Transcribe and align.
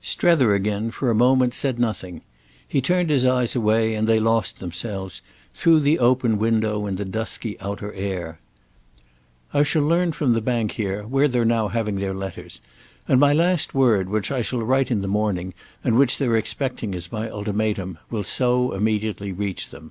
Strether 0.00 0.54
again, 0.54 0.92
for 0.92 1.10
a 1.10 1.16
moment, 1.16 1.52
said 1.52 1.80
nothing; 1.80 2.22
he 2.68 2.80
turned 2.80 3.10
his 3.10 3.24
eyes 3.24 3.56
away, 3.56 3.96
and 3.96 4.08
they 4.08 4.20
lost 4.20 4.60
themselves, 4.60 5.20
through 5.52 5.80
the 5.80 5.98
open 5.98 6.38
window, 6.38 6.86
in 6.86 6.94
the 6.94 7.04
dusky 7.04 7.58
outer 7.60 7.92
air. 7.94 8.38
"I 9.52 9.64
shall 9.64 9.82
learn 9.82 10.12
from 10.12 10.32
the 10.32 10.40
Bank 10.40 10.70
here 10.78 11.02
where 11.02 11.26
they're 11.26 11.44
now 11.44 11.66
having 11.66 11.96
their 11.96 12.14
letters, 12.14 12.60
and 13.08 13.18
my 13.18 13.32
last 13.32 13.74
word, 13.74 14.08
which 14.08 14.30
I 14.30 14.42
shall 14.42 14.62
write 14.62 14.92
in 14.92 15.00
the 15.00 15.08
morning 15.08 15.54
and 15.82 15.96
which 15.98 16.18
they're 16.18 16.36
expecting 16.36 16.94
as 16.94 17.10
my 17.10 17.28
ultimatum, 17.28 17.98
will 18.10 18.22
so 18.22 18.70
immediately 18.70 19.32
reach 19.32 19.70
them." 19.70 19.90